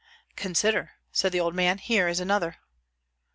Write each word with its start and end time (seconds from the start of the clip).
"Consider," 0.35 0.93
said 1.11 1.31
the 1.31 1.39
old 1.39 1.53
man. 1.53 1.77
"Here 1.77 2.07
is 2.07 2.19
another." 2.19 2.57